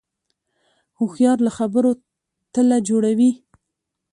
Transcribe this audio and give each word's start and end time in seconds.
هوښیار 0.97 1.37
له 1.45 1.51
خبرو 1.57 1.91
تله 2.53 2.77
جوړوي 2.89 3.31